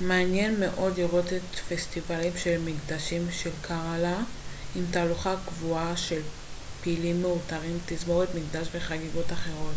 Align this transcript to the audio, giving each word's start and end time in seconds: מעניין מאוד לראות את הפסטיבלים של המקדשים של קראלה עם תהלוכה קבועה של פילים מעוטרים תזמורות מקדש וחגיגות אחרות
מעניין 0.00 0.60
מאוד 0.60 0.98
לראות 1.00 1.26
את 1.32 1.42
הפסטיבלים 1.54 2.32
של 2.36 2.60
המקדשים 2.60 3.28
של 3.32 3.50
קראלה 3.62 4.18
עם 4.76 4.84
תהלוכה 4.90 5.34
קבועה 5.46 5.96
של 5.96 6.20
פילים 6.82 7.22
מעוטרים 7.22 7.78
תזמורות 7.86 8.28
מקדש 8.34 8.68
וחגיגות 8.72 9.32
אחרות 9.32 9.74